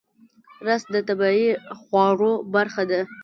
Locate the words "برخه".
2.53-2.83